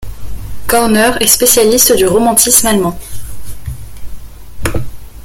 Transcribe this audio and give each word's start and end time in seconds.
Körner 0.67 1.11
est 1.19 1.27
spécialiste 1.27 1.95
du 1.95 2.07
romantisme 2.07 2.65
allemand. 2.65 2.97